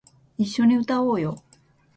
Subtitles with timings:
[0.35, 1.43] 一緒に歌おうよ